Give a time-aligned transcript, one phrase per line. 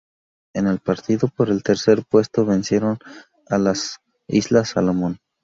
[0.55, 2.97] En el partido por el tercer puesto vencieron
[3.47, 5.19] a las Islas Salomón.